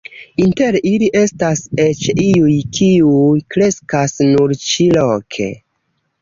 [0.43, 5.51] Inter ili estas eĉ iuj, kiuj kreskas nur ĉi-loke.